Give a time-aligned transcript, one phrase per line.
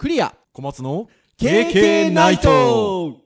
[0.00, 0.34] クリア。
[0.54, 3.18] 小松の KK ナイト。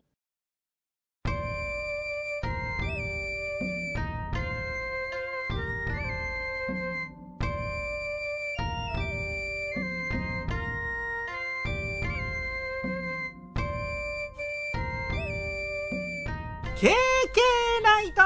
[17.84, 18.22] ナイト。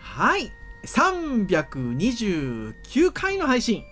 [0.00, 0.50] はい。
[0.86, 3.84] 329回の配信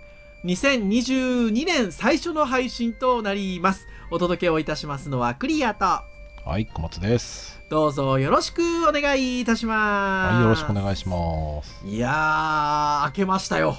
[0.45, 3.89] 2022年最初の配信となります。
[4.11, 5.87] お届けをいたしますのはクリアと。
[5.87, 7.63] はい小松です。
[7.71, 10.35] どうぞよろしくお願いいたします。
[10.35, 11.87] はいよろしくお願いします。
[11.87, 13.79] いやー明けましたよ。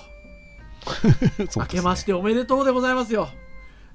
[1.55, 3.29] 明けましておめでとうでございますよ。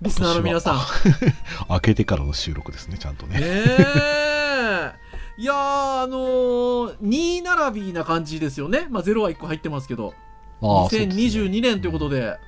[0.01, 0.79] リスナーの皆さん。
[1.69, 3.41] 明けてからの収録ですねちゃんとね。
[3.41, 4.93] ねえ。
[5.39, 8.87] いやーあのー、2並びな感じですよね。
[8.91, 10.15] まあ0は1個入ってますけど。
[10.63, 12.39] ああ2022年ということで、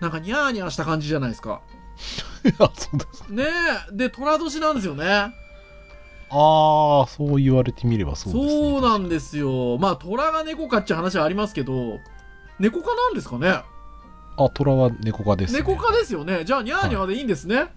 [0.00, 1.60] なんかニャーニャーした感じじゃないですか。
[2.58, 3.44] あそうですね
[3.92, 3.96] え。
[3.96, 5.32] で寅年なんですよね。
[6.30, 9.78] ああそう言われてみればそうです、ね、そうなんですよ。
[9.78, 11.98] まあ虎が猫かって話はありますけど
[12.58, 13.62] 猫科なんですかね。
[14.36, 16.44] あ虎は猫科です、ね、猫科ですよね。
[16.44, 17.68] じゃあニャーニャーでいいんですね、はい、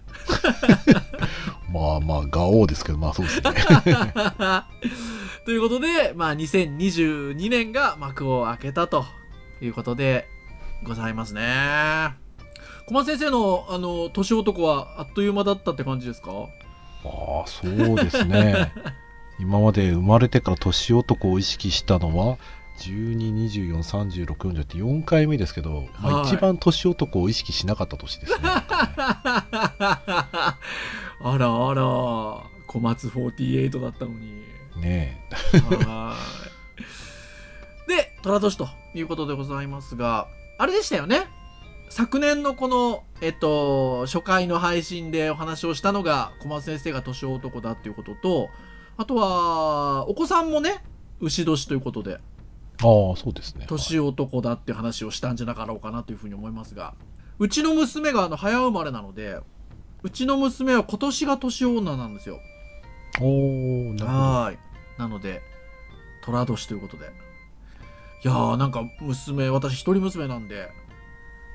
[1.72, 3.50] まあまあガオーですけどまあそうですね。
[5.44, 9.04] ということでまあ2022年が幕を開けたと
[9.60, 10.28] いうことで
[10.84, 12.14] ございますね。
[12.86, 16.30] 小松先生のあの年男はあっという間だったって感じですか？
[17.04, 18.72] ああそうですね。
[19.40, 22.38] 今まで生まれてから年男を意識したのは
[22.78, 28.38] 12243640って4回目ですけど、まあ、一番年男を意識しなかった年ですね。
[28.44, 28.66] あ
[31.38, 31.82] らあら。
[32.68, 34.42] 小松48だったのに。
[34.76, 35.34] ねえ。
[37.86, 40.26] で寅年ということでございますが
[40.58, 41.26] あれでしたよね。
[41.88, 48.48] 昨年のこの、えっと、初回の配信でお話をしたのが小松先生が年男だっていうことと
[48.96, 50.82] あとはお子さんもね
[51.20, 52.16] 牛年ということであ
[52.78, 53.66] あそうですね。
[53.68, 56.94] 年男だって話をしたんじゃなかろうかなというふうに思いますが
[57.38, 59.38] うちの娘があの早生まれなので
[60.02, 62.40] うちの娘は今年が年女なんですよ。
[63.20, 64.18] おおなるほど。
[64.18, 64.58] はい。
[64.98, 65.42] なので
[66.24, 67.10] 寅年ということで
[68.24, 70.70] いやーなんか娘私一人娘なんで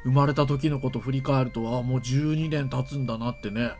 [0.03, 3.71] 生まれた時のこと振り返るとあもう12年経つんだなってね。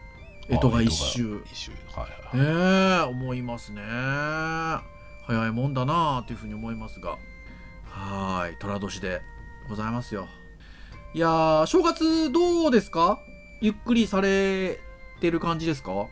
[0.49, 1.41] 干支が一周。
[1.51, 1.71] 一周。
[1.93, 7.17] はいはい、ねえ思いますね早いもんだなというふうに思いますが。
[7.89, 9.21] はい寅年で
[9.67, 10.27] ございますよ。
[11.13, 13.19] いやー正月どうですか？
[13.59, 14.79] ゆっくりされ
[15.19, 16.07] てる感じですか？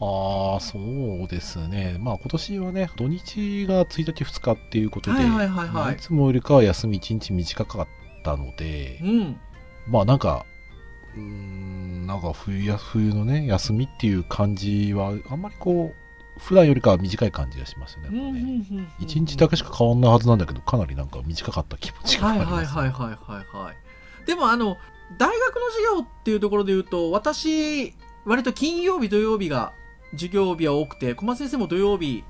[0.00, 1.96] ああ、そうですね。
[2.00, 5.94] まあ今年はね、土日が1日2日っていうことで、はいはいはいはい。
[5.94, 7.88] いつもよりかは休み1日短かっ
[8.24, 9.40] たのでう、ん。
[9.86, 10.46] まあなんか、
[11.14, 18.08] うーん、なんか冬や冬のね、休みっていう感じは、あんまりこう、普段よりかは短い感じがしますよね。
[18.08, 24.26] うんうんうんうん1日だけしか変わんないはずなんだけど、かなりなんか短かった気持ちがあはいります、はいはいはいはいはい。
[24.26, 24.78] でもあの
[25.18, 27.94] 大学の授業っていうところで言うと私
[28.24, 29.72] 割と金曜日土曜日が
[30.12, 32.24] 授業日は多くて小松先生も土曜日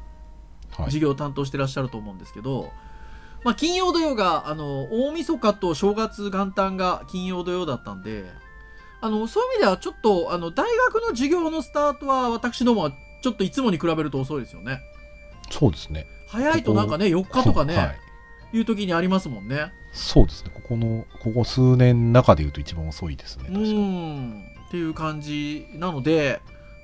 [0.72, 2.70] はい授業を担当してらっしゃると思うんですけど、
[3.44, 8.24] まあ、金曜土曜があの大晦日と正月元旦が金曜土曜だったんで
[9.00, 12.92] あのそういう意味ではちょっとあの大学の授業のスタートは私どもは
[13.22, 14.80] ちょっといつもに比べると遅いですよね
[15.50, 16.06] そうですね。
[16.28, 17.94] 早いとなんかね4日とかね、は
[18.52, 18.58] い。
[18.58, 20.52] い、う時にありますもんねそうですね。
[20.54, 23.46] ここの、ここ数年の中で言うと一番遅いですね。
[23.48, 23.74] う確かに。
[23.74, 26.40] んっていう感じなので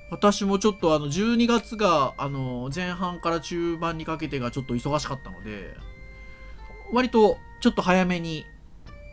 [0.09, 5.75] 私もちょっとあの12月があの前半から中盤にかけてがちょっと忙しかったので
[6.93, 8.45] 割とちょっと早めに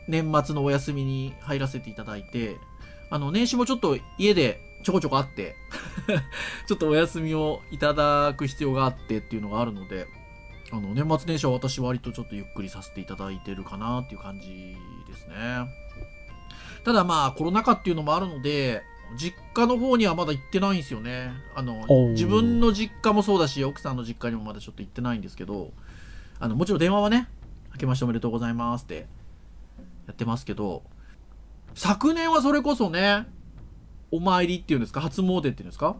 [0.06, 2.56] 年末のお休みに入らせていただいて
[3.10, 5.56] あの年始もちょっと家でちょこちょこあって
[6.68, 10.06] ちょっとお休みをいただく必要があってっていうのがあるので
[10.70, 14.76] あの年末年始は私割とちょっとゆっくりさせていただいてるかなっていう感じ
[15.08, 15.34] ですね。
[16.84, 18.82] ただまあコロナ禍っていうのもあるので
[19.16, 21.32] 実家の方にはまだ行ってないんですよね。
[21.54, 25.72] あの自分の実家もそうだし奥さんの実家にもまだちょっと行ってないんですけど
[26.38, 27.28] あのもちろん電話はね
[27.72, 29.06] 「明けましておめでとうございます」って
[30.06, 30.82] やってますけど
[31.74, 33.26] 昨年はそれこそね
[34.10, 35.96] お参りっていうんですか初詣っていうんですか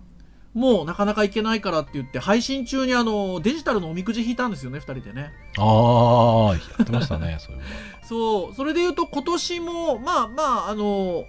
[0.55, 5.33] もうなかなか行けないからって言って配信中にあのデジタルのおみくじ引いたんですよね2人でね。
[5.59, 7.65] ああ、やってましたね、そういうの。
[8.05, 11.25] そう、それで言うと今年も、まあまあ、あの、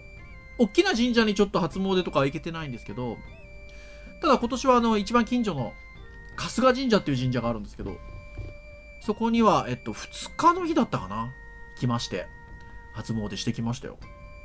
[0.57, 3.18] 大きな神社にちょっと初詣とかは行けてないんですけど、
[4.22, 5.74] ただ今年はあの、一番近所の
[6.38, 7.98] 春日神社っていう神社があるんですけど、
[9.02, 11.31] そこには、えっと、2日の日だったかな？
[11.80, 12.28] 来まして。
[12.94, 13.98] 初詣してきましたよ。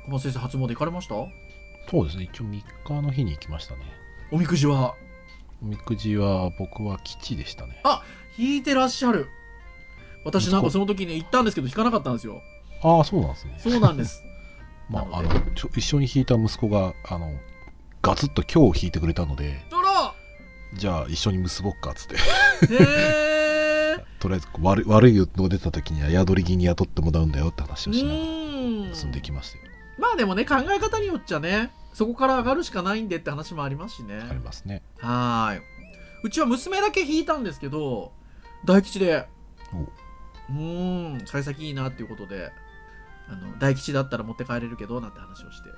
[0.05, 1.15] 小松先生初詣行かれました？
[1.89, 2.29] そうですね。
[2.31, 3.81] 一応3日の日に行きましたね。
[4.31, 4.95] おみくじは？
[5.63, 7.81] おみくじは僕は吉でしたね。
[8.37, 9.27] 引いてらっしゃる。
[10.25, 12.41] 私なんかその時に行ったんですけど引かなかったんですよ。
[12.83, 13.55] ああそうなんですね。
[13.57, 14.23] そうなんです
[14.91, 15.41] まあ、あなの
[15.75, 17.33] 一緒に弾いた息子があの
[18.01, 19.63] ガツッと今日弾いてくれたので
[20.73, 22.15] じゃあ一緒に結ぼっかっつって。
[24.19, 28.25] とりあえず悪い悪いの出た時には宿り木に雇ってもらうんだよって話うをしながら
[28.89, 29.11] 結ん。
[29.11, 29.63] できましたよ。
[29.97, 34.21] まあでもね考え方によっちゃねそこから上がるしかないんでって話もありますしね。
[34.29, 34.83] ありますね。
[34.99, 35.61] はーい。
[36.23, 38.13] うちは娘だけ引いたんですけど
[38.63, 39.27] 大吉で
[40.49, 42.51] うーん幸先いいなっていうことで
[43.29, 45.69] あの大吉だったら持って帰れるけどなんて話をして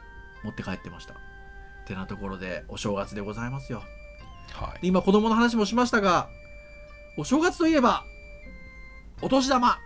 [0.43, 1.15] 持って帰ってました。
[1.85, 3.83] てなところでお正月でございますよ。
[4.53, 4.81] はい。
[4.81, 6.29] で今子供の話もしましたが
[7.17, 8.05] お正月といえば
[9.21, 9.67] お年玉。
[9.67, 9.77] は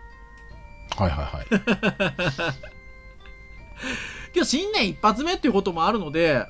[1.00, 1.46] いはいはい。
[4.34, 6.44] 今日新年一発目っていうこともあるので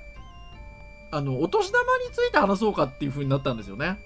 [1.10, 3.98] あのお年玉について話そうかっていう風になったんですよね。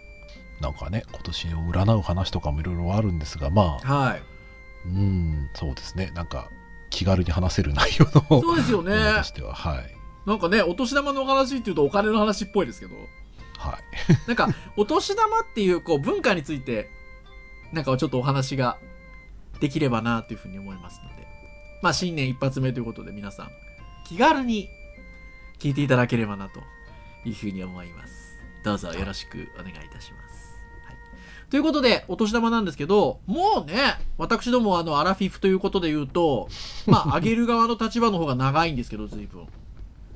[0.60, 4.22] なんかね今年を占う話とかもいろいろあるんですがまあはい。
[4.86, 6.10] うんそうですね。
[6.14, 6.48] なんか
[6.92, 9.22] 気軽に話せる内容のそうですよね。
[9.24, 9.96] してははい。
[10.26, 12.94] なんかねお年玉のお話っていうとお金の話っぽいですけど。
[13.58, 14.28] はい。
[14.28, 16.90] なんかお年玉っていうこう文化について
[17.72, 18.78] なんかちょっとお話が
[19.60, 21.26] できればなというふうに思いますので。
[21.82, 23.50] まあ新年一発目ということで皆さん
[24.04, 24.68] 気軽に
[25.58, 26.60] 聞いていただければなと
[27.24, 28.22] いうふうに思います。
[28.64, 30.51] どうぞよろしくお願いいたします、はい、
[31.52, 36.48] ということでお年玉なんですけどもうね私どもあのアラフィフということで言うと
[36.86, 39.46] まあ あげる側の立場の方が長いんですけど随分。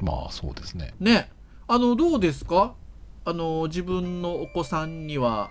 [0.01, 0.95] まあそうですね。
[0.99, 1.31] ね。
[1.69, 2.73] あのどうですか？
[3.27, 5.51] あの自分のお子さんには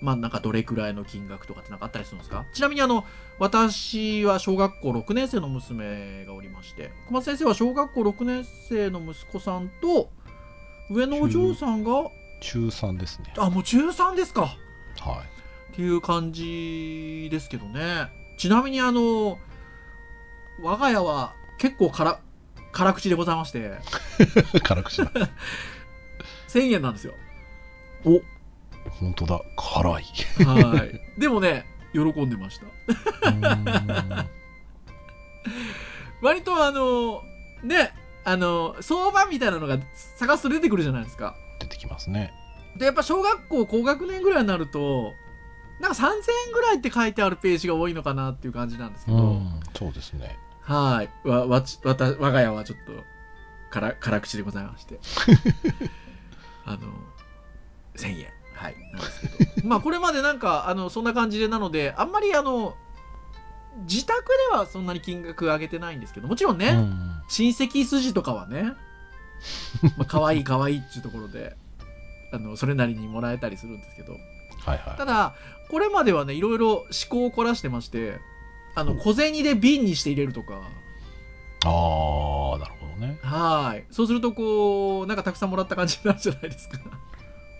[0.00, 2.46] まあなんかどれくらいの金額とかってなんかあったりするんですか？
[2.54, 3.04] ちなみにあの
[3.38, 10.08] 私は小学校6年生の娘がおりまして小松先生は小学校6年生の息子さんと
[10.90, 12.04] 上のお嬢さんが？
[12.40, 13.34] 中3ですね。
[13.36, 14.56] あもう中3ですか
[15.00, 15.72] はい。
[15.72, 18.08] っていう感じですけどね。
[18.38, 19.38] ちなみにあの
[20.62, 22.20] 我が家は結構辛
[22.72, 23.72] 辛口でございまして。
[24.62, 25.10] 辛口だ。
[26.48, 27.14] 1000円なんですよ。
[28.04, 28.20] お
[28.90, 29.40] 本当だ。
[29.56, 30.04] 辛い。
[30.44, 31.00] はい。
[31.20, 32.66] でもね、喜んでました。
[36.22, 37.22] 割とあの、
[37.62, 37.92] ね、
[38.24, 39.78] あの、相場みたいなのが
[40.16, 41.34] 探すと出てくるじゃないですか。
[41.60, 42.32] 出てきますね
[42.76, 45.14] で、やっぱ小学校高学年ぐらいになると、
[45.80, 46.10] なんか3000
[46.46, 51.28] 円ぐらいって書いてあるページが多いのかなっていう感じなんですけど、うんそうですねはい。
[51.28, 53.02] わ、わち、わた、我が家はちょっと、
[53.70, 55.00] から、辛口でございまして。
[56.66, 56.78] あの、
[57.96, 58.26] 1000円。
[58.54, 58.76] はい。
[58.92, 59.20] なんです
[59.54, 59.68] けど。
[59.68, 62.76] まあ、これまでなんか、あの、そんな感じでなので、あんまりあの、
[63.88, 68.72] 自宅ではそんなに金額上げてないんですけど、もちろんね、うん親戚筋とかはね、
[69.96, 71.56] まあ、可愛い可愛いっていうところで、
[72.32, 74.96] あの、それなりにもらえたりするんですけど、はいはい。
[74.96, 75.34] ただ、
[75.70, 78.18] これまではね、いろいろ思考を凝らしてまして、
[78.74, 80.62] あの、小銭で瓶にして入れるとか、
[81.64, 83.84] ああなるほどね、はい。
[83.90, 86.78] そうすると、こう、なんかたくさんもらった感じになるじゃないですか。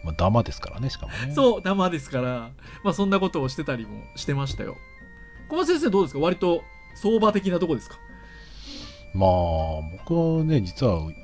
[0.05, 1.35] まあ、ダマですからねしかもね。
[1.35, 2.51] そう、生ですから、
[2.85, 4.77] まあそんなことをしてたりもしてましたよ。
[5.49, 6.21] 小松先生どうですか？
[6.21, 6.63] 割と
[6.95, 7.99] 相場的なとこですか？
[9.13, 9.29] まあ
[10.07, 11.15] 僕はね実はうん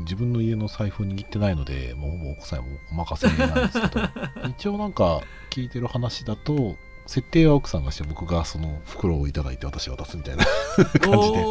[0.00, 4.00] 自分の家の財布を握ってないのでもうほぼ奥さんお任せなんですけど。
[4.50, 6.76] 一応なんか聞いてる話だと
[7.06, 10.44] 設定は奥さんがして僕がその袋をいただいて私渡すみたいな
[11.00, 11.44] 感じで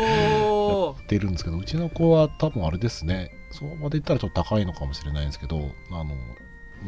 [0.44, 1.10] おー。
[1.10, 3.32] 出るんですけどうちの子は多分あれですね。
[3.52, 6.16] 相場で言ったらちょっと高いのかもしれないんですけどあの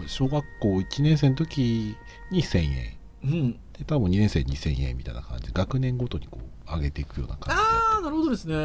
[0.06, 1.96] 小学校1年生の時
[2.30, 2.98] に1000円。
[3.24, 3.52] うん。
[3.78, 8.56] で多分2年生に2000円みたいな感じで学年ごとにこう上げていくような感じでやってあー、なるほどですね。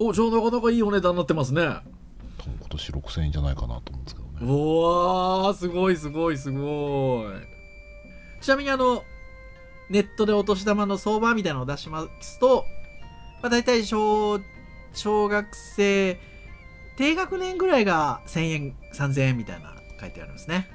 [0.00, 1.62] お、じゃあなかなかいいお値段になってますね。
[2.38, 8.42] 多分今年6000円じゃないかなと思うんですけどねおー、すごいすごいすごい。
[8.42, 9.04] ちなみにあの、
[9.90, 12.64] ネットでお年玉の相場みたいなのを出しますと、
[13.42, 14.40] まあ大体小、
[14.94, 16.18] 小学生、
[16.96, 20.66] 低学年ぐらいが1000円、3000円みたいな書いてありますね。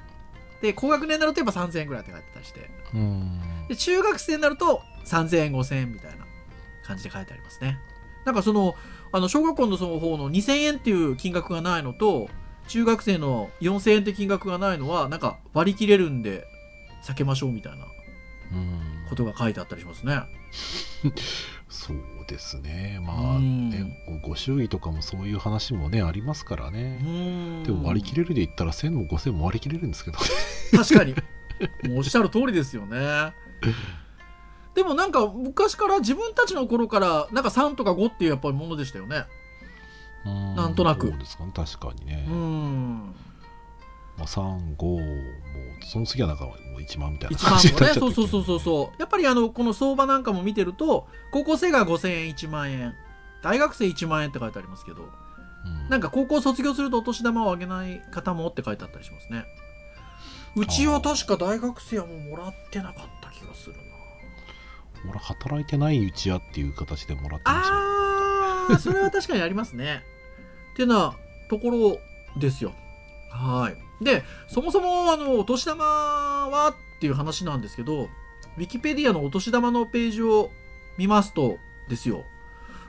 [0.62, 2.70] で、高学年になるとやっぱ3000円ぐらいって書いてたりして。
[2.94, 6.24] うんで、中学生になると3000円、5000円みたいな
[6.84, 7.80] 感じで書いてありますね。
[8.24, 8.74] なんかその、
[9.16, 12.28] あの、小学校のその方の2000円っていう金額がないのと、
[12.68, 16.44] 中学生の4000円って金額がないのは、なんか割り切れるんで
[17.02, 17.86] 避けましょうみたいな
[18.52, 20.20] うんことが書いてあったりしますね。
[21.68, 21.96] そう
[22.28, 23.84] ですねまあうんね
[24.22, 30.24] ごご祝儀とかもそういう話もねありますからうねでも割り切れるで言ったら1000も5000も割り切れるんですけどね
[30.72, 31.14] 確かに。
[31.88, 33.32] もうおっしゃる通りですよね。
[34.76, 39.24] でもなんか昔から自分たちの頃からなんか3とか5っていうやっぱりものでしたよね。
[40.28, 40.54] ん。
[40.54, 41.08] なんとなく。
[41.08, 43.14] そうですかね確かにね、うん。
[44.18, 45.02] まあ、35もう
[45.82, 49.00] その次はなんかもう1万みたいな1万感じにもねなっちゃってそうそうそうそうそう。
[49.00, 52.94] やっぱりあのこの相場なんかも見てると高校生が5000円1万円。
[53.42, 55.04] 大学生1万円って書いてありますけど。
[55.04, 55.88] うん。
[55.88, 59.46] なんか高校卒業するとお年玉をあげない方もって書いてあったりしますね。
[60.54, 63.85] うちは確か大学生はもうもらってなかった気がするな
[65.10, 68.74] 俺働いてないうちやっていう形でもらってました。
[68.74, 70.02] あそれは確かにありますね。
[70.72, 71.14] っていうな
[71.48, 71.98] ところ
[72.38, 72.72] ですよ。
[73.30, 73.70] は
[74.00, 74.04] い。
[74.04, 80.50] でそもそもあのお年玉はっていう話なんですけどウィキペディアのお年玉のページを
[80.98, 81.56] 見ますと
[81.88, 82.24] ですよ。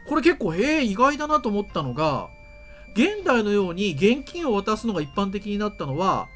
[0.07, 2.29] これ結構へえ意外だなと思ったのが
[2.93, 6.29] 現代のように現金を渡すのが一般的になったのは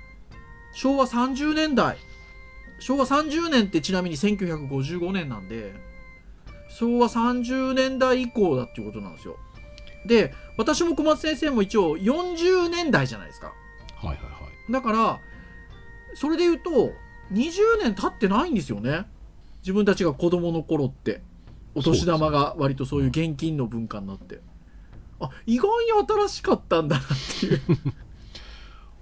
[0.73, 1.97] 昭和30年代
[2.81, 5.73] 昭和30年ってちなみに1955年なんで
[6.67, 9.38] 昭和30年代以降だっていうことなんですよ。
[10.05, 13.53] で私も小松先生も一応40年代じゃないですか。
[13.95, 14.21] はいはいは
[14.67, 14.71] い。
[14.71, 15.19] だから
[16.15, 16.91] それで言うと
[17.31, 19.05] 20年経ってないんですよね。
[19.61, 21.21] 自分たちが子供の頃って。
[21.73, 24.41] お年玉が割とそういう現金の文化になって。
[25.21, 27.07] あ意外に新しかったんだなっ
[27.39, 27.61] ていう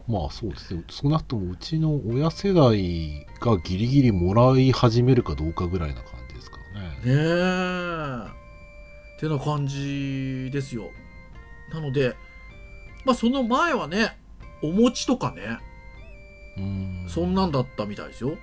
[0.10, 6.88] まあそうですね少なくともうちの親世代がギリギリもらい始めるかどうかぐらいな感じですからね。
[6.88, 7.14] ね
[8.26, 8.30] え。
[9.18, 10.90] ってな感じですよ。
[11.72, 12.16] なので
[13.06, 14.18] まあその前はね
[14.64, 15.60] お餅とかね
[16.58, 17.06] うーん。
[17.08, 18.36] そんなんだったみたいですよ。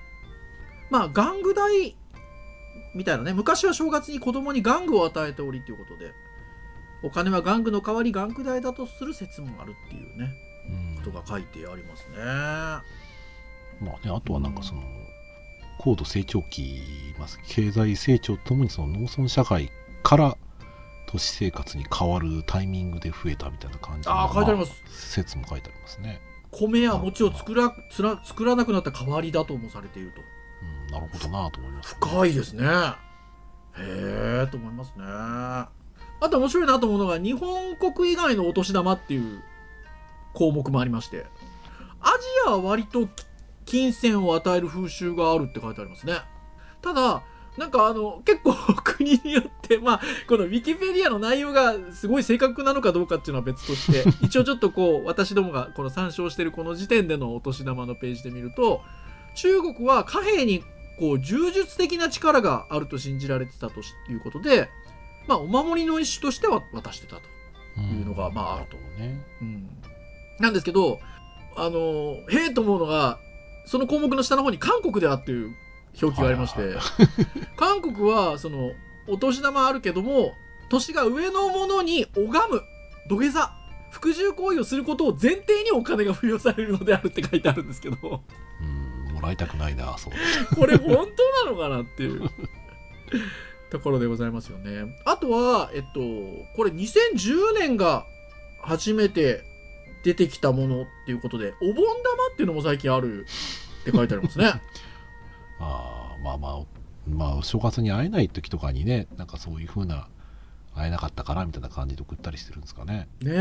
[0.89, 1.97] まあ、玩具代
[2.95, 6.13] みたいなね、昔は正月に子供に玩具を与えておりということで、
[7.03, 10.46] お金は玩具の代わり玩具代だとする説もあるっていうね、うん
[11.11, 12.17] ことが書いてありますね。
[13.79, 14.81] まあねあとはなんかその
[15.79, 16.81] 高度成長期
[17.19, 19.71] ます経済成長ともにその農村社会
[20.03, 20.37] から
[21.07, 26.19] 都市生活に変わるタイミングで増えたみたいな感じのあー書いてありますあ説も書いてありますね、
[26.51, 30.21] 米や餅を作らつら作らなくなった代わりだともされていると。
[30.61, 32.65] うん、なるほどなと思います、深いですね。
[32.65, 35.03] へえと思いますね。
[36.19, 39.43] あと面白いなと思うのが、日本国以外のお年玉っていう
[40.37, 41.25] 項目もありまして、
[41.99, 43.09] アジアは割と
[43.65, 46.13] 金銭を与える風習があるって書いてありますね。
[46.83, 47.23] ただ、
[47.57, 48.53] なんかあの、結構
[48.83, 58.83] 国によって、まあ、このウィキペディアの内容がすごい正確なのかどうかっていうのは別として、 一応ちょっとこう、私どもがこの参照してるこの時点でのお年玉のページで見ると、
[59.33, 60.63] 中国は貨幣に
[60.99, 64.69] こう柔術的な力があると信じられてたということで、
[65.27, 67.37] まあ、お守りの一種としては渡してたと。
[67.79, 69.69] いうのがまああるとねうん、
[70.39, 70.99] なんですけど、
[71.55, 73.19] あの、へえと思うのが、
[73.65, 75.55] その項目の下の方に韓国ではっていう
[76.01, 76.75] 表記がありまして、
[77.57, 78.71] 韓国は、その、
[79.07, 80.33] お年玉あるけども、
[80.69, 82.61] 年が上のものに拝む、
[83.09, 83.51] 土下座、
[83.91, 88.21] 服従行為をすることを前提にお金が付与されるのであるって書いてあるんですけど、
[88.61, 90.13] うんもらいたくないなそう。
[90.55, 92.29] これ本当なのかなっていう。
[93.69, 94.95] ところでございますよね。
[95.03, 95.99] あとは、えっと、
[96.55, 98.05] これ2010年が
[98.61, 99.43] 初めて
[100.03, 101.83] 出てきたものっていうことで、お盆玉
[102.33, 103.25] っていうのも最近ある
[103.81, 104.61] って書いてありますね。
[105.59, 106.63] あーまあまあ
[107.09, 110.07] まあお正月に会えない時とかにねなんかそういう風な
[110.77, 113.33] 会えなかったからみたいな感じで送ったりしてるんですかねねえ、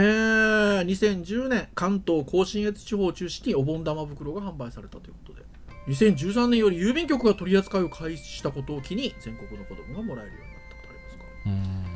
[0.80, 5.42] 2010年、関東甲信越地方を中心にお盆玉袋が販売されたということで、
[5.88, 11.52] 2013年より郵便局が取り扱いを開始したことを機に、全国の子供がもらえるようになったとありますから。
[11.52, 11.86] うーん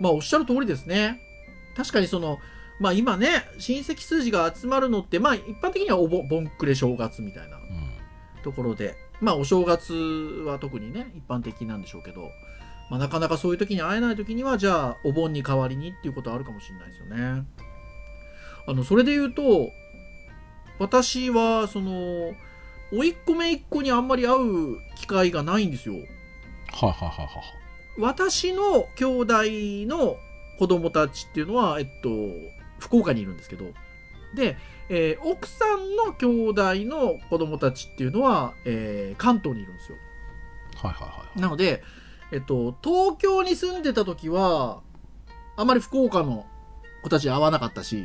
[0.00, 1.20] まあおっしゃる通りですね。
[1.76, 2.38] 確かにその、
[2.80, 9.94] まあ今ね、親戚数字が集まるのって、まあ一般的にはお盆、盆暮れ正月みたいなうんところで、まあお正月
[10.46, 12.30] は特にね、一般的なんでしょうけど、
[12.90, 17.44] まあなかなかそういう時に会えない時には、じゃあお盆に代わりにっていうことはあるかもしれないですよね。
[18.66, 19.70] あの、それで言うと、
[20.78, 22.34] 私は、その、
[22.92, 25.94] 甥っ子姪っ子にあんまり会う機会がないんですよ。
[25.94, 26.06] はいは
[26.88, 27.64] いはいはいはい
[27.96, 29.34] 私の兄弟
[29.86, 30.16] の
[30.58, 32.08] 子供たちっていうのは、えっと、
[32.84, 33.66] 福岡にいるんですけど、
[34.34, 34.56] で、
[34.88, 39.98] えー奥さんの兄弟の子供たちっていうのは、えー関東にいるんですよ。
[40.76, 41.82] はいはいはいなので、
[42.32, 44.82] えっと、東京に住んでた時は、
[45.56, 46.46] あまり福岡の
[47.02, 48.04] 子たちに会わなかったし、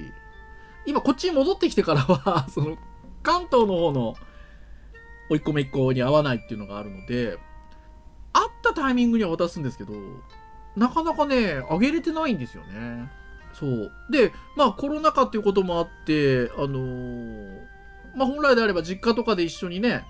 [0.85, 2.77] 今こっちに戻ってきてからは、 その、
[3.23, 4.15] 関東の方の、
[5.29, 7.37] 甥っ子姪っ子に会わないっていうのがあるので、
[8.33, 9.93] 会ったタイミングには渡すんですけど、
[10.75, 13.11] なかなかね、あげれてないんですよね。
[13.59, 13.91] そう。
[14.09, 17.59] で、まあコロナ禍っていうこともあって、あのー
[18.15, 20.03] まあ本来であれば実家とかで一緒にね、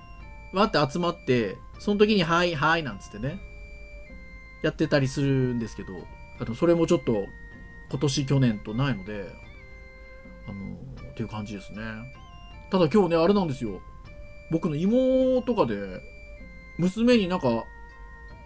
[0.54, 3.40] わって集まって、その時に、はい、はい、なんつってね、
[4.62, 5.94] やってたりするんですけど
[6.40, 7.26] あのそれもちょっと
[7.90, 9.26] 今年去年とないので
[10.48, 10.76] あの
[11.12, 11.80] っていう感じですね。
[12.72, 13.82] ただ今日ねあれなんですよ。
[14.52, 15.76] 僕の妹がで
[16.78, 17.66] 娘になんか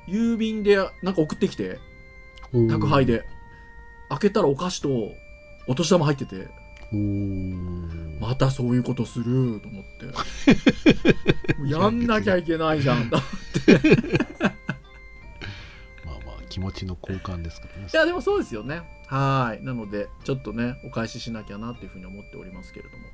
[0.07, 1.79] 郵便でなんか送ってきて
[2.69, 3.25] 宅配で。
[4.19, 5.13] 開けたらお菓子と
[5.67, 6.47] お年玉入ってて
[8.19, 10.05] またそういうことすると思って。
[11.65, 13.09] やんなきゃいけないじゃん。
[13.09, 13.21] まあ
[16.25, 17.87] まあ気持ちの交換ですからね。
[17.91, 18.81] いやでもそうですよね。
[19.07, 19.63] はい。
[19.65, 23.05] なのでちょっとねお返ししなきゃなっていうふうに思っておりますけれども。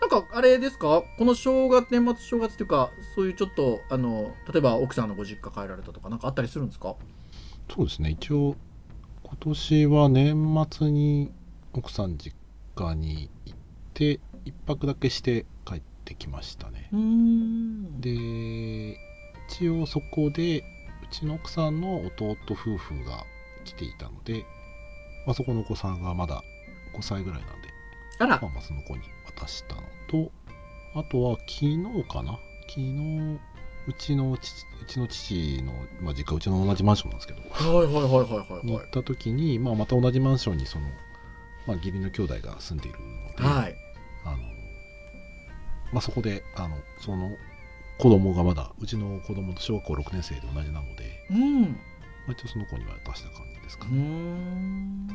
[0.00, 1.02] なんかあれですか？
[1.16, 6.96] この正月年末正月っていうかそういうちょっとあの例えば奥さんのご実家帰られたとかなんかあったりするんですか？
[7.74, 8.10] そうですね。
[8.10, 8.56] 一応
[9.32, 11.32] 今年は年末に
[11.72, 12.36] 奥さん実
[12.76, 13.58] 家に行っ
[13.94, 16.90] て一泊だけして帰ってきましたね。
[17.98, 18.98] で
[19.48, 20.62] 一応そこでう
[21.10, 23.24] ちの奥さんの弟夫婦が
[23.64, 24.44] 来ていたので、
[25.26, 26.42] まあ、そこのお子さんがまだ
[26.94, 27.68] 5歳ぐらいなんで、
[28.18, 28.38] あら。
[28.40, 29.02] まあ、まあその子に
[29.34, 30.30] 渡したのと
[30.94, 32.38] あとは昨日かな？
[32.68, 33.40] 昨日
[33.86, 37.42] うちの父うちの父の、まあ、実家うちの同じマンションなんですけど。
[37.50, 40.86] はいはいはいはいはいはに行った時に、まあ、また同じマンションにその、
[41.66, 43.74] まあ、義理の兄弟が住んでいるので、いはい。
[44.24, 44.36] あの
[45.92, 47.30] まあ、そこであのその
[47.98, 51.62] 子供がまだうちの子供と小学校6年生で同じなので、うん。
[51.62, 51.68] ま
[52.28, 55.06] あ、一応その子には出した感じですかうーね、ん。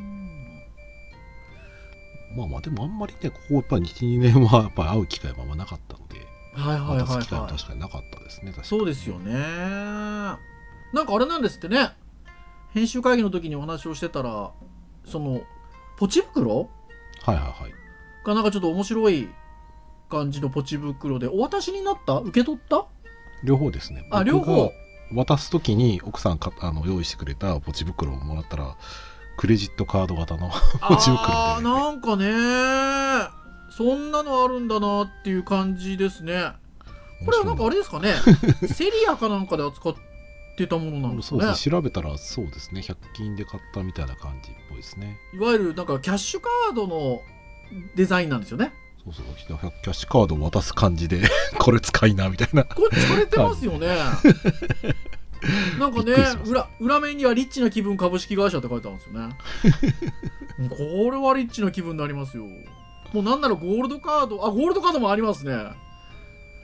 [2.36, 6.07] まあまあでもあんまりねここやっぱり12年はやっぱり会う機会はあんまなかったので
[6.58, 7.24] はいはいはいはい。
[7.26, 8.52] 確かになかったですね。
[8.52, 8.66] 確かに。
[8.68, 9.32] そうですよね。
[10.92, 11.90] なんかあれなんですってね。
[12.74, 14.50] 編集会議の時にお話をしてたら
[15.04, 15.42] その
[15.96, 16.68] ポチ袋？
[17.22, 17.72] はいはいはい。
[18.24, 19.28] がなんかちょっと面白い
[20.10, 22.14] 感じのポチ袋でお渡しになった？
[22.18, 22.86] 受け取った？
[23.44, 24.06] 両方ですね。
[24.10, 24.70] あ両方。
[25.14, 28.76] 渡す時に奥さんかあの用意してくれたポチ袋をもらったら
[29.38, 30.50] クレジットカード型の
[30.86, 31.62] ポチ袋で。
[31.62, 33.37] なんかね
[33.78, 36.50] そんなのあるんだなっていう感じですね。
[37.24, 38.12] これはなんかあれですかね。
[38.66, 39.94] セリアかなんかで扱っ
[40.56, 41.42] てたものなんですかね。
[41.42, 41.72] そうですね。
[41.72, 42.80] 調べたらそうですね。
[42.80, 45.16] 100均で買ったみたいな感じっぽいですね。
[45.32, 47.22] いわゆるなんかキャッシュカードの
[47.94, 48.72] デザインなんですよね。
[49.04, 49.26] そうそう。
[49.36, 51.22] キャッシュカードを渡す感じで
[51.60, 52.64] これ使いなみたいな。
[52.64, 53.96] これ疲れてますよね。
[55.78, 56.14] なんかね
[56.46, 60.66] 裏裏面にはリッチな気分株式会社って書いてあるんですよね。
[60.68, 62.42] これはリッチな気分になりますよ
[63.12, 65.52] もうなんならゴールドカードあゴールドカードもありますね。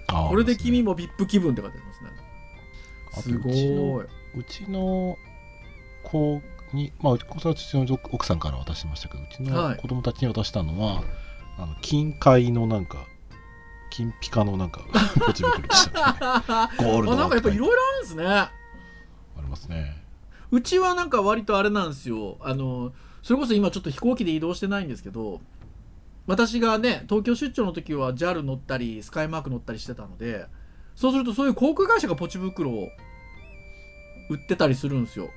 [0.09, 2.11] これで君もも VIP 気分って書いてありますね。
[3.23, 4.05] すごい。
[4.37, 5.17] うちの
[6.05, 9.69] 子にまあうちの奥さんから渡しましたけどうちはい。
[9.71, 11.03] の子供たちに渡したのは、
[11.57, 13.07] あの金塊のなんか
[13.91, 14.83] 金ピカのなんか
[15.25, 16.19] ポチ袋でしたね。
[16.79, 18.27] ゴールドあなんかやっぱいろいろあるんですね。
[18.27, 18.51] あ
[19.39, 20.03] りますね。
[20.51, 22.37] うちはなんか割とあれなんですよ。
[22.41, 25.41] あのそれこそ今ちょっと飛行機で移動してないんですけど
[26.27, 30.47] 私がね東京出張の時は JAL 乗ったりスカイマーク乗ったりしてたので
[30.95, 32.89] そうするとそういう航空会社がポチ袋を
[34.31, 35.29] 売ってたりするんですよ。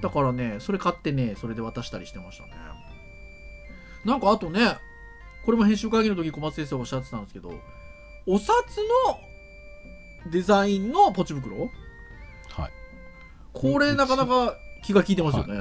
[0.00, 2.52] だからねそれ買ってねそれで渡したりしてましたね。
[4.04, 4.78] なんかあとね
[5.44, 7.52] これも編集会議の時小松先生がおっしゃってたんですけど
[8.26, 11.56] お札のデザインのポチ袋？
[12.48, 12.70] はい。
[13.52, 15.54] これなかなか気が利いてますよね、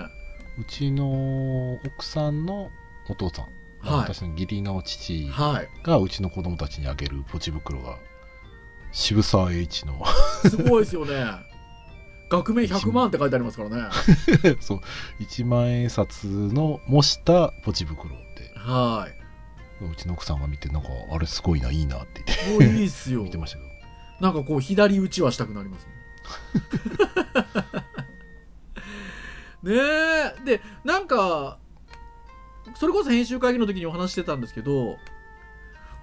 [0.60, 2.70] うちの奥さんの
[3.10, 3.46] お父さん、
[3.84, 7.98] まあはい私の義理の父はいがうちの子供たちにあげるポチ袋が
[8.91, 10.04] 渋沢栄一の
[10.44, 11.26] すごいですよね。
[12.30, 13.84] 額面100万って書いてありますからね。
[14.62, 14.82] そう
[15.20, 19.08] 1万円札の模したポチ袋では
[19.82, 22.70] うちの奥さんが見てなんかあれすごいないいなって言っい。
[22.70, 23.32] もういいっすよて見。
[23.32, 23.72] てましたけど
[24.22, 25.91] なんかこう、左打ちはしたくなりますね。
[29.74, 30.46] ねえ。
[30.46, 31.58] で、なんか、
[32.75, 34.97] それこそ編集会議の時にお話してたんですけど、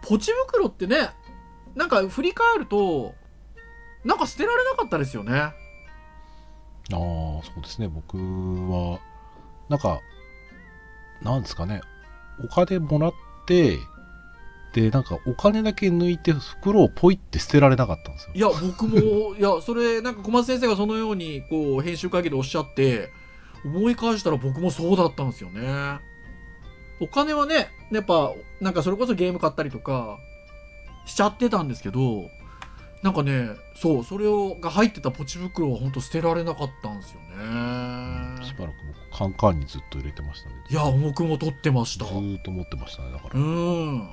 [0.02, 1.10] ポチ袋ってね、
[1.74, 3.14] なんか振り返ると、
[4.04, 5.52] なんか捨てられなかったですよね。
[6.92, 6.96] ああ
[7.44, 8.98] そうですね僕は
[9.68, 10.00] なんか
[11.20, 11.82] なんですかね
[12.42, 13.12] お金もらっ
[13.46, 13.78] て
[14.72, 23.10] でなんかお金だけ抜いて袋をポイって捨てられなかったんですよいや、僕も、いや、それ、なんか小松先生がそのように、こう、編集会議でおっしゃって、
[23.64, 25.98] 思い返したら僕もそうだったんですよね。
[27.00, 30.18] お金はね、やっぱ、なんかそれこそゲーム買ったりとか、
[31.06, 32.30] しちゃってたんですけど、
[33.02, 38.44] なんかね、そう、それを、が入ってたポチ袋は本当捨てられなかったんですよね。
[38.44, 38.74] しばらく
[39.10, 42.04] 僕カンカンにずっと入れてましたねいや、僕も取ってました。
[42.06, 44.10] ずーっと持ってましたねだかうら、ん。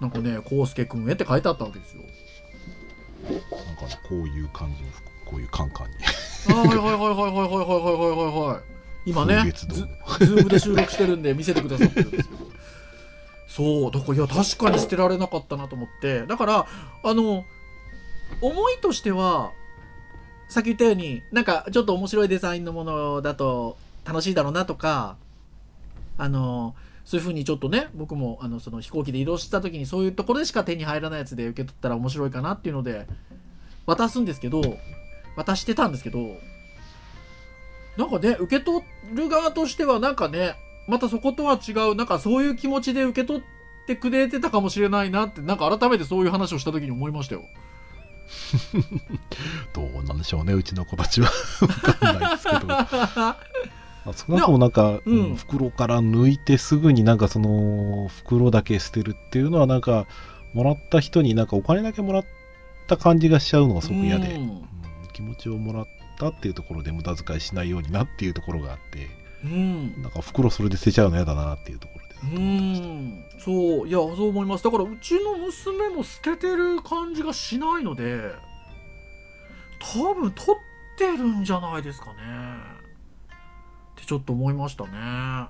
[0.00, 2.02] なんかね、コウスケくんへって書いてあったわけですよ。
[3.22, 4.88] なんかねこういう感じの
[5.26, 5.96] こういうカンカンに
[6.50, 8.77] あはいはいはいはいはいはいはいはいはいはい
[9.08, 12.40] 今ねズズームで収録してるんで見せてくださってるんですけど
[13.48, 16.26] そうだからいや確かに捨てられなかったなと思って。
[16.26, 16.66] だから
[17.02, 17.44] あの
[18.40, 19.52] 思いとしては
[20.48, 25.16] さっき言ったようになんかちょっと面白いデザインのものだと楽しいだろうなとか
[26.16, 33.06] あのそういう風にちょっとね僕もあのその飛行機で移動した時にそういうところでしか手に入らないやつで受け取ったら面白いかなっていうので
[33.86, 34.62] 渡すんですけど
[35.36, 36.18] 渡してたんですけど
[37.98, 38.82] なんかね受け取
[39.12, 40.54] る側としてはなんかね
[40.86, 43.42] またそことは違うなんかそういう気持ちで受け取っ
[43.86, 47.42] てくれてたかもしれないなってなんか改めてそういう話をした時に思いましたよ。
[49.74, 51.28] どうなんでしょうねうちの子たちは。
[51.58, 52.66] 分かんないですけど。
[52.66, 52.86] ま
[54.06, 55.18] あ少なくともなんか、うん。
[55.30, 60.06] うん袋から抜いてすぐになんかその袋だけ捨てるっていうのはなんか
[60.54, 62.24] もらった人になんかお金だけもらっ
[62.86, 64.42] た感じがしちゃうのがすごく嫌で、うん。
[64.42, 64.68] うん
[65.12, 65.86] 気持ちをもらっ
[66.18, 69.08] たっていうところで無駄遣いしないようになっていうところがあって
[69.44, 70.02] うん。
[70.02, 73.24] なんか袋それで捨てちゃうの嫌だなっていうところでうん。
[73.38, 73.88] そう。
[73.88, 74.64] いやそう思います。
[74.64, 78.32] だからうちの娘も捨ててる感じがしないので
[79.80, 80.54] 多分取っ
[80.98, 82.12] てるんじゃないですかね。
[83.92, 85.48] ってちょっと思いましたね。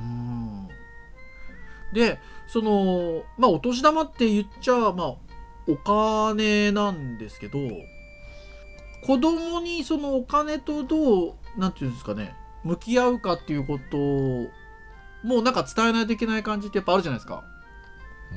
[0.00, 0.68] うん。
[1.92, 5.14] でそのまあお年玉って言っちゃまあ
[5.66, 7.58] お金なんですけど
[9.06, 14.46] 子供にそのお金とどうなんていうんですかね向き合うかっていうことを
[15.22, 17.44] もうなんか伝えないといけない感じってやっぱあるじゃないですか。
[17.48, 17.54] うん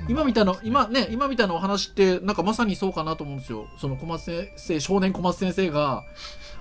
[0.10, 3.68] 今みたいな、まあ今ね、今みたいなお話って、なんかまさにそうかなと思うんですよ。
[3.78, 6.04] その小松先生、少年小松先生が、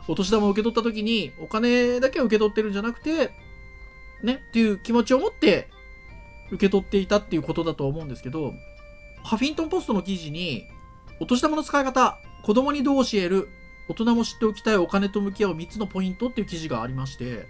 [0.09, 3.33] お年玉を受け取った時に、お金だけを受け取ってるんじゃなくて、
[4.23, 5.69] ね、っていう気持ちを持って、
[6.51, 8.55] 受け取っていたっていうことだと思うんですけど、
[9.23, 10.65] ハフィントンポストの記事に、
[11.21, 13.49] お年玉の使い方、子供にどう教える、
[13.89, 17.47] 大人も知っておきたいお金と向き合う3つのポイントっていう記事がありまして、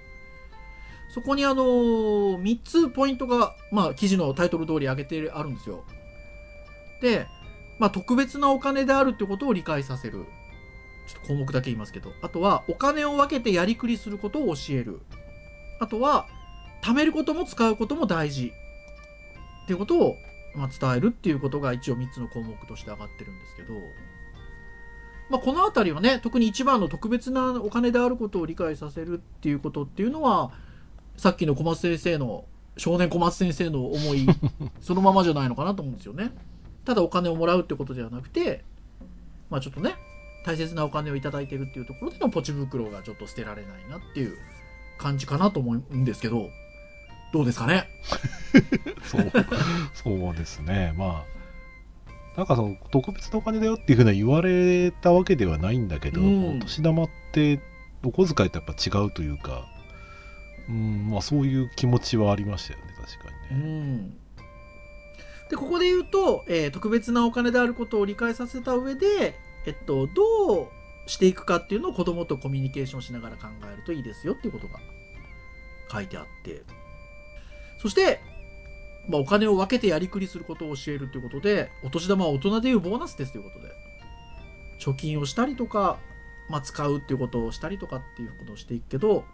[1.09, 5.85] そこにあのー、3つポイントが、まあ、記事のタイトル通り挙げてあるんですよ。
[7.01, 7.27] で、
[7.79, 10.27] まあ、特別なお金であるってことを理解させる。
[11.07, 12.13] ちょっと項目だけ言いますけど。
[12.23, 15.01] あとは、お金を分けてやりくりすることを教える。
[15.79, 16.27] あとは、
[16.83, 18.53] 貯めることも使うことも大事。
[19.65, 20.17] っていうことを、
[20.55, 23.75] まあ、伝えるっていうことが一応3つの項目として上がってるんですけど、
[25.29, 30.53] まあ、このあたりはね、特に一番の特別なお金であることを理解させるっていうことっていうのは、
[31.17, 32.45] さっきの小松先生の、
[32.77, 34.27] 少年小松先生の思い、
[34.81, 36.33] そのままじゃないのかなと思うんですよね。
[36.85, 38.65] ただお金をもらうってことではなくて、
[39.51, 39.97] まあちょっとね、
[40.45, 44.37] 大切なお金をいただいてるっていうところでのポチ袋がちょっと捨てられないなっていう
[44.99, 46.51] 感じかなと思うんですけど、
[47.33, 47.89] どうですかね？
[49.03, 49.33] そう
[49.93, 51.36] そうですねまあ
[52.37, 56.57] なんかその特別なお金だよっていうふうに言われたわけではないんだけど、うん。
[56.59, 57.61] お年玉って
[58.05, 59.67] お小遣いとやっぱ違うというか
[60.69, 64.11] うんまあそういう気持ちはありましたよね確かうにね、ん。
[65.49, 70.69] で、ここで言うと、えー特別なお金であることを理解させた上で、えっと、どう
[71.07, 74.81] していくかっていうのを子供とコミュニケーションしながら考えるといいですよっていうことが
[75.91, 76.63] 書いてあって、
[77.79, 78.21] そして、
[79.09, 83.69] まあ、お金を分けてやりくりすることを教えるということで、お年玉は大人でいうボーナスですということで、
[84.81, 85.99] 貯金をしたりとか、
[86.49, 89.25] まあ、使うっていうことをしたりとかっていうことをしていくけど、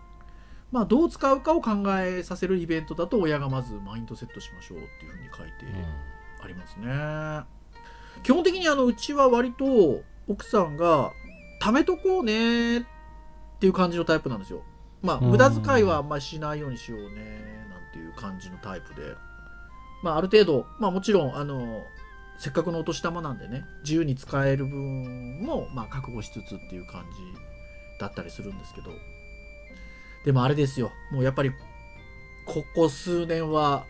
[0.71, 5.67] まあ、どう使うかを考えさせるイベントだと親がまずマインドセットしましょうっていうふうに書いて
[6.43, 7.45] ありますね。
[8.23, 11.13] 基本的にあのうちは割と奥さんが
[11.61, 12.83] 貯めとこうねっ
[13.61, 14.63] ていう感じのタイプなんですよ。
[15.03, 19.15] まあ無駄遣いはあんまりしないようにしようねなんていう感じのタイプで。
[20.03, 21.85] まあある程度、まあもちろんあの
[22.39, 28.91] せっかくのお年玉なんでね自由に使える分もまあ覚悟しつつっていう感じだったりするんですけど。
[30.25, 30.93] でもあれですよ。
[31.11, 31.51] もうやっぱり
[32.47, 33.87] ここ数年は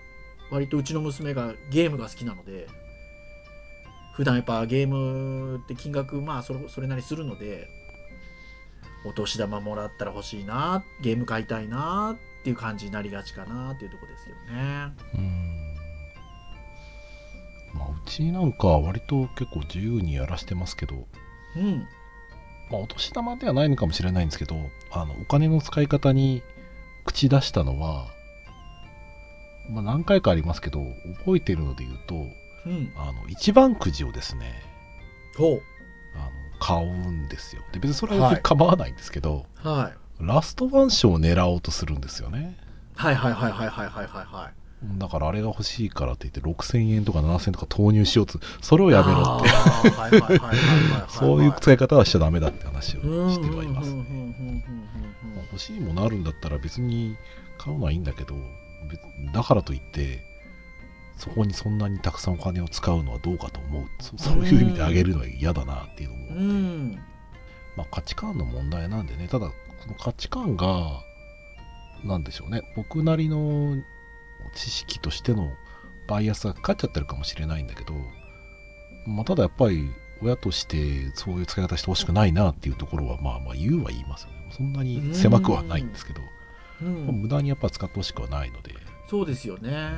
[0.51, 2.69] 割とうちの娘がゲームが好きなので
[4.15, 7.69] 普段やっぱゲームって金額まあそれそれなりするので
[9.07, 14.93] お年玉もらったら欲しいなゲーム買いたいなっていう感じになりがちかなっていうとこですよね。
[15.15, 15.62] うん。
[17.75, 21.07] まあ、うちなんか割と結構自由にやらしてますけど、
[21.57, 21.87] うん。
[22.71, 24.57] まあ、お年玉ではないのかもしれないんですけど
[24.91, 26.43] あのお金の使い方に
[27.05, 28.07] 口出したのは、
[29.71, 30.81] まあ、何回かありますけど
[31.19, 34.63] 覚えてるので言うと、うん、あの一番くじをですね
[35.57, 35.63] う。
[36.15, 36.31] あの
[36.61, 37.63] 買うんですよ。
[37.73, 42.57] で別にそれは構わないんですけど、はい、はい、ラストワン賞を狙おうとするんですよね。
[42.95, 44.62] はいはいはいはいはいはいはい。
[44.99, 49.49] だからあれが欲しいからって言って6000円とか7000円とか投入しようとそれをやめろって。
[51.09, 53.95] そういう使い方はしちゃダメだって話をうんしてはいます。
[55.53, 57.17] 欲しいものあるんだったら別に
[57.59, 58.35] 買うのはいいんだけど
[58.91, 59.01] 別
[59.33, 60.25] だからといって
[61.17, 63.85] そこにそんなにたくさんお金を使うのはどうかと思う。
[64.01, 66.99] そそういう意味であげるのは嫌だなっていうのも、うん。
[67.77, 69.29] まあ、価値観の問題なんでね。
[69.29, 71.03] ただその価値観が
[72.05, 72.63] なんでしょうね。
[72.75, 73.77] 僕なりの
[74.55, 75.53] 知識としての
[76.09, 77.95] バイアスがかかっちゃってるかもしれないんだけど、
[79.07, 79.91] まあ、ただやっぱり
[80.23, 84.51] 親としてそういう使い方してほしくないなっていうところはまあまあ言うは言いますよね。
[84.57, 86.21] そんなに狭くはないんですけど、
[86.83, 87.07] うん。
[87.07, 88.75] まあ無駄にやっぱ使ってほしくはないので。
[89.09, 89.91] そうですよね。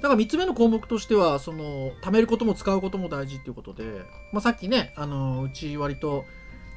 [0.00, 3.84] だから3つ目の項目としてはその貯めることも使うことも大事っていうことで、
[4.32, 6.24] まあ、さっきねあのうち割と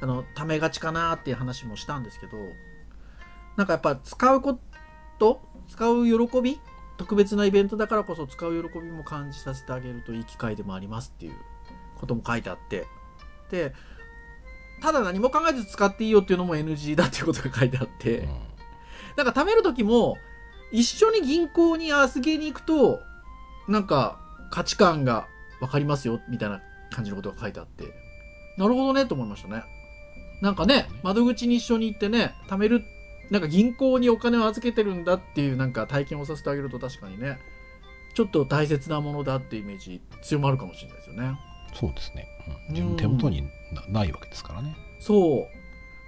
[0.02, 2.36] あの貯めがちかなっていう話もしたんですけど
[3.56, 4.58] なんかやっぱ使うこ
[5.18, 5.40] と
[5.74, 6.60] 使う喜び？
[6.96, 11.32] 特別なイベントだからこそ使う喜びも感じさせてあげるといい機会でもありますっていう
[11.96, 12.86] ことも書いてあって。
[13.50, 13.74] で
[14.80, 18.28] ただ何も考えず使っていいよっていうのも NG だっていうことが書いてあって、うん。
[19.16, 20.16] なんか貯める時も
[20.70, 23.00] 一緒に銀行に預けに行くと
[23.66, 24.20] なんか
[24.52, 25.26] 価値観が
[25.58, 26.60] 分かりますよみたいな
[26.92, 27.84] 感じのことが書いてあって。
[28.58, 29.64] なるほどねと思いましたね。
[30.40, 30.86] なんかね。
[31.02, 32.84] 窓口に一緒に行ってね貯める
[33.30, 37.38] なんか銀行にお金を預けてるんだっていうなんか体験をさせてあげると確かにね
[38.14, 41.38] ちょっと大切なものだってイメージ強まるかもしれないですよね。
[41.74, 42.28] そうですね、
[42.68, 44.76] うん、自分の手元になないわけですからね。
[45.00, 45.64] そう。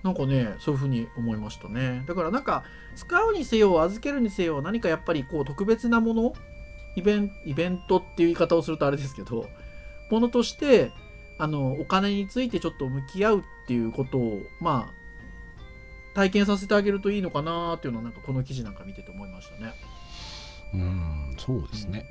[0.06, 2.04] なんかねそういうふうに思いましたね。
[2.06, 2.62] だからなんか
[2.94, 6.32] 使うにせよ預けるにせよ何かやっぱりこう特別なもの
[6.94, 9.48] イベンイベントっていう言い方をするとあれですけど
[10.10, 10.92] ものとして
[11.38, 14.95] あのお金についてちょっと向き合うっていうことをまあ
[16.16, 19.74] 体験させてあげるといいのかなっていうのはなんかこの記事なんか見てて思いましたね。
[20.72, 22.06] うんそうですね、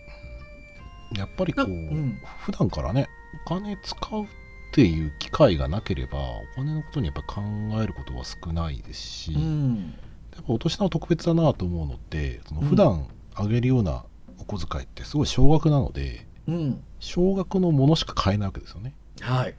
[1.12, 1.18] うん。
[1.18, 2.20] やっぱりこう、うん。
[2.38, 3.08] 普段からね
[3.48, 4.28] お金使うっ
[4.74, 7.42] ていう機会がなければお金のことにやっぱ考
[7.82, 9.96] えることは少ないですし、うん。
[10.36, 12.68] やっぱお年玉特別だなと思うのってそのうん。
[12.68, 14.04] 普段あげるような
[14.38, 16.84] お小遣いってすごい少額なのでうん。
[17.00, 18.94] 少額のものしか買えないわけですよね。
[19.20, 19.56] はい。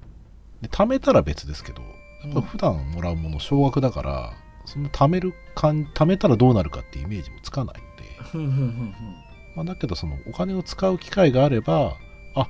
[0.62, 1.82] で貯めたら別ですけど
[2.24, 4.33] やっぱ普段もらうもの少額だから
[4.64, 8.92] その貯めるかん貯めたらどうなるかっていうイメージもつかないので、ふんふんふんふん。
[9.55, 11.96] まあ、だけどそのお金を使う機会があれば
[12.35, 12.48] あ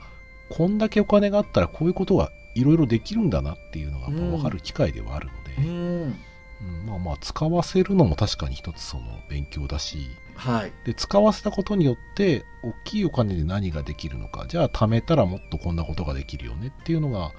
[0.50, 6.20] こんだけお金があったらこういうことがいろいろできるんだなっていうのがやっぱ分かる機会ではあるので、うん
[6.60, 17.32] うんまあまあ使わせるのも確かに一つその勉強だしはいで使わせたことによって大きいお金で何ができるのかじゃあ貯めたらもっとこんなことができるよねっていうのが、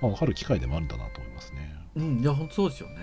[0.00, 1.78] まあ、分かる機会でもあるんだなと思いますね。
[1.98, 2.96] うん、いや、本当そうですよね。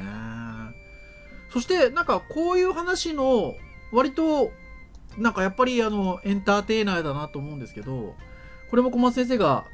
[1.50, 3.56] そして、なんか、こういう話の、
[3.92, 4.52] 割と、
[5.18, 8.16] なんかやっぱり、あの、エンターテイナーだなと思うんですけど、
[8.70, 9.66] これも小松先生が、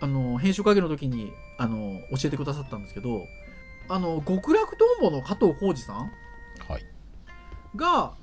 [0.00, 3.26] あの、編集会議の時に、あの、教えてくださったんですけど、
[3.90, 6.12] あの、極楽とんぼの加藤浩二さん？
[6.68, 6.86] はい、
[7.74, 8.14] が、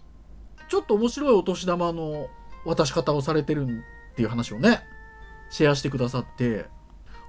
[0.70, 2.28] ちょっと面白いお年玉の
[2.66, 3.68] 渡し方をされてる
[4.14, 4.82] っていう話をね、
[5.50, 6.68] シェアしてくださって、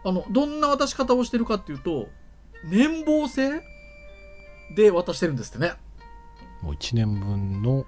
[0.05, 2.09] あの、どんな渡し方をしてるかっていうと、
[2.65, 3.61] 年俸制
[4.77, 5.73] で渡してるんですってね。
[6.63, 7.87] もう1年分の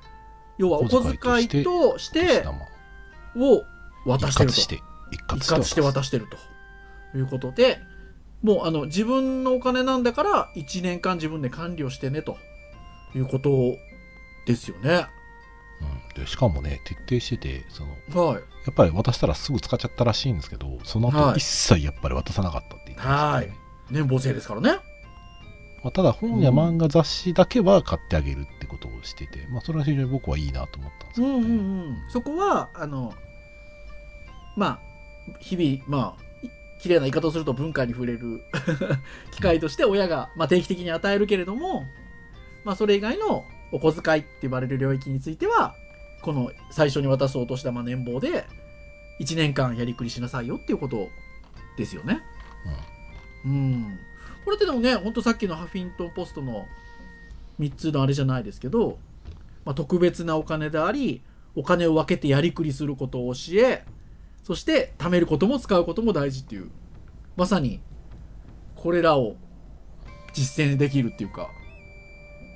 [0.59, 2.59] 要はお小遣いとして玉
[3.37, 3.63] を
[4.05, 4.61] 渡してると。
[5.13, 6.27] 一括して渡してる
[7.13, 7.81] ということで、
[8.43, 12.39] もうあの自分のお金なんだから1年間自分で管理をしてねと
[13.15, 13.77] いうこと
[14.47, 15.07] ですよね。
[15.81, 17.85] うん、でしかもね徹底しててそ
[18.17, 18.35] のはい。
[18.37, 23.57] やっぱり渡したらすぐ使っちゃったらしいんですけどそのはい後一切やっぱり渡さなかったって言ってましたね、
[23.91, 24.81] 年俸制ですからね。
[25.83, 31.55] まあ、ただ本や漫画雑誌だけは買ってあげるってことをしてて、まあ、それは非常に僕はいいなと思ったんですけど、ねうんうんう
[31.93, 31.97] ん。
[32.11, 33.15] そこは、あの、
[34.57, 34.81] まあ、
[35.41, 36.30] 日々、まあ、い
[36.81, 38.43] 綺麗な言い方をすると文化に触れる
[39.33, 41.85] 機会として親が、まあ、定期的に与えるけれども、
[42.65, 45.75] まあ、それ以外のお小遣いって言われる領域については、
[46.23, 48.47] この最初に渡すお年玉年俸で、
[49.21, 51.09] 1年間やりくりしなさいよっていうこと
[51.77, 52.23] ですよね。
[53.45, 53.99] うん。
[54.45, 56.67] これってでもね、ほんとさっきのハフィントンポストの
[57.59, 58.99] 3つのあれじゃないですけど、
[59.65, 61.23] まあ、特別なお金であり、
[61.55, 63.85] お金を分けてやりくりすることを教え、
[64.43, 66.71] そして貯めることも使うことも大事っていう、
[67.37, 67.81] まさに
[68.77, 69.37] これらを
[70.33, 71.51] 実践できるっていうか、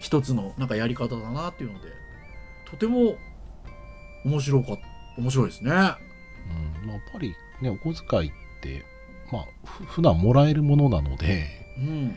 [0.01, 1.88] 一つのなんかやり方だなっていうので、
[2.70, 3.16] とても
[4.25, 4.77] 面白か
[5.18, 5.70] 面白いですね。
[5.70, 5.97] うんまあ、やっ
[7.12, 8.85] ぱりねお小遣いって
[9.33, 11.47] まあふ普段もらえるものなので
[11.79, 12.16] うん。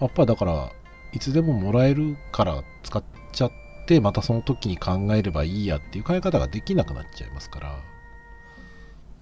[0.00, 0.72] やっぱりだから
[1.12, 7.80] いつでももらえるから使っちゃっってまたその時に考えればいいやっていう考え方ができなくなっちゃいますから、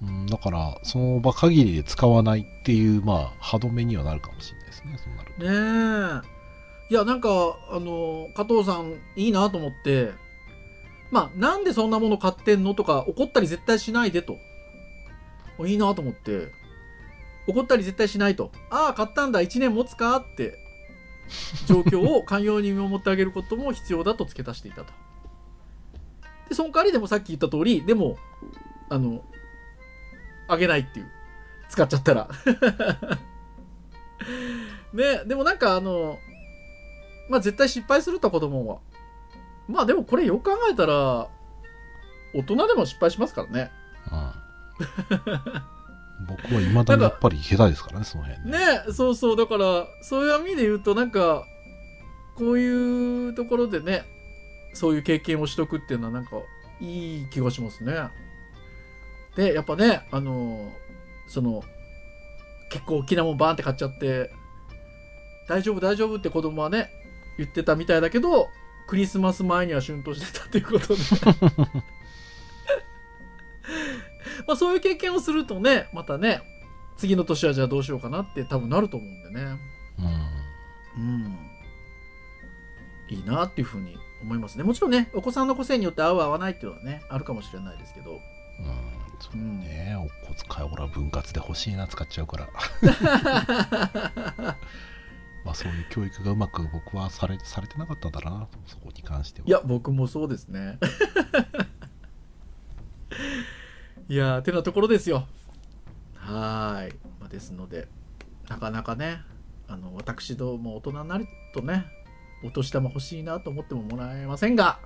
[0.02, 6.40] うん、だからその場限りで使わないっていうまあ歯止めにはなるかもしれないですねそうなるねえ。
[6.92, 7.28] いやなんか
[7.70, 10.10] あの加藤さんいいなと思って
[11.10, 14.38] まあなんでそんなもの買ってんのとか怒ったり絶対しないでと。
[15.66, 16.48] いいなと思って。
[17.46, 18.50] 怒ったり絶対しないと。
[18.70, 20.58] ああ買ったんだ1年持つかって
[21.66, 24.92] 状況を寛容に見守ってあげることも必要だと付け足していたと。
[26.48, 28.16] でその代わりでもさっき言った通りでも
[28.88, 29.22] あの
[30.52, 31.10] あげないっていう。
[31.68, 32.28] 使っちゃったら。
[34.92, 36.18] ねでもなんかあの
[37.28, 38.78] まあ絶対失敗すると子供は。
[39.68, 41.28] まあでもこれよく考えたら
[42.34, 43.70] 大人でも失敗しますからね。
[44.10, 44.14] う
[46.24, 48.58] ん、僕はいまだにやっぱり下手ですからねその辺ね。
[48.58, 49.36] ねそうそう。
[49.36, 51.44] だからそういう意味で言うとなんか
[52.34, 54.04] こういうところでね
[54.74, 56.30] そういう経験をしとくっていうのはなんか
[56.80, 57.94] いい気がしますね
[59.36, 60.72] でやっぱねあの
[61.28, 61.62] その
[62.70, 64.30] 結構大きなもんバーンって買っちゃって
[65.48, 66.90] 大丈夫大丈夫って子供はね
[67.38, 68.48] 言ってたみたいだけど
[68.86, 71.00] クリスマス前には春闘してたっていうことで。
[74.46, 76.42] まあそういう経験をするとねまたね
[76.96, 79.58] 次の年はじゃあどうしようかなって多分なると思うんでね。
[80.96, 81.02] うん。
[81.02, 81.38] うん。
[83.08, 84.64] いいなっていうふうに思いますね。
[84.64, 88.12] もちろんねお子さんの個性によって合う合わないっていうのはねあるかもしれないですけど。
[88.12, 88.89] うん
[89.20, 89.94] そうね。
[89.96, 92.48] お小遣い俺は分割で欲しいな使っちゃうから。
[95.44, 99.48] まあそういう教育がうまく僕はされされてなかったんだなそこに関しては。
[99.48, 100.78] いや僕もそうですね。
[104.08, 105.26] いやーてなところですよ。
[106.14, 107.88] はーい、まあ、ですので
[108.48, 109.22] なかなかね
[109.68, 111.84] あの私ども大人になるとね
[112.42, 114.80] お年玉欲しいなと思ってももらえませんが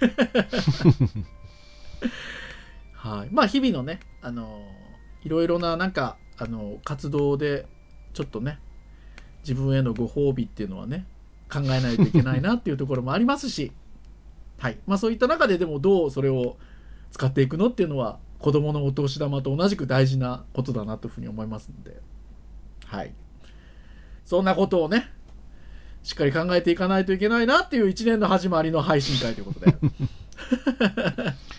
[3.00, 3.28] はい。
[3.32, 4.62] まあ日々のねあの
[5.22, 7.66] いろいろななんかあの活動で
[8.12, 8.58] ちょっとね
[9.42, 11.06] 自分へのご褒美っていうのはね
[11.50, 13.72] 考えないといけないなっていうところもありますし、
[14.58, 14.78] はい。
[14.86, 16.58] まあ、そういった中ででもどうそれを
[17.10, 22.00] 使っていくのっていうのは子どものお年玉と同じく大事なことだなというふうに思いますので、
[22.84, 23.14] はい、
[24.26, 25.10] そんなことをね
[26.02, 29.74] しっかり考えていかないといけないなっていう1年の始まりの配信会ということで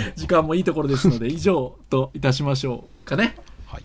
[0.16, 3.36] 時間もいいところですので以上といたしましょうかね。
[3.66, 3.84] はい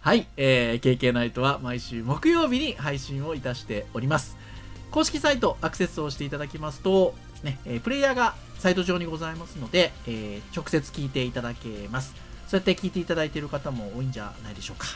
[0.00, 4.36] はい、えー、KK ナイトは毎週木曜日に配信をいたしております。
[4.90, 12.14] 公式サイトアクセスをしていただきますと、ね、えープレイヤーがサイト上にございますので、えー直接聞いていただけます。
[12.48, 14.86] そうやって聞いていただいている方も多いんじゃないでしょうか。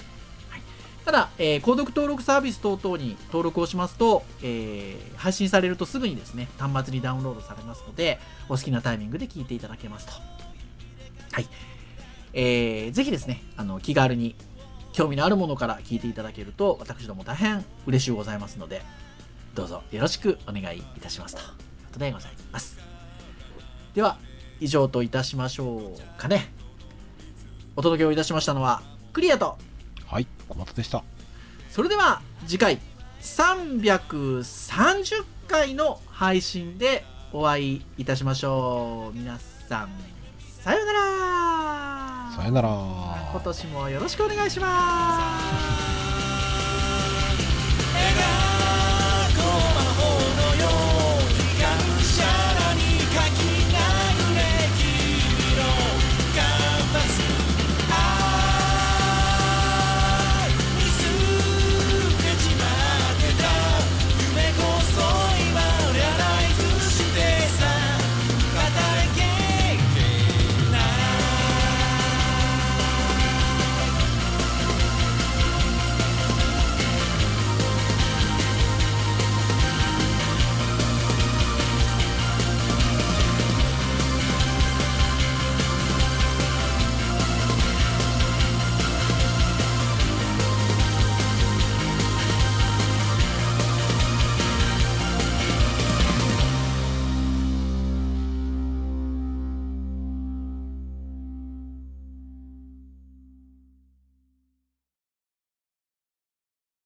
[0.51, 0.63] はい、
[1.05, 10.13] ただ、えー購読登録サービス等々に登録をしますと、えー配信されるとすぐにですね、端末にダウンロードされますので、お好きなタイミングで聞いていただけますと。
[11.39, 11.49] はい。
[12.33, 14.35] えーぜひですね、あの、気軽に
[14.93, 18.83] 興味のあるものから聞いていただけると私ども大変嬉しゅうございますので
[19.55, 21.43] どうぞよろしくお願いいたしますと。
[21.43, 21.53] いうこ
[21.93, 22.77] とでございます。
[23.95, 24.19] では
[24.59, 26.53] 以上といたしましょうかね。
[27.77, 29.57] お届けをいたしましたのはクリアと。
[30.05, 31.05] はい小松でした。
[31.71, 32.81] それでは次回
[33.23, 39.17] 330回の配信でお会いいたしましょう。
[39.17, 40.08] 皆さん
[40.69, 42.31] さようなら。
[42.31, 42.69] さよなら。
[42.69, 45.59] 今年もよろしくお願いしま
[46.13, 46.18] す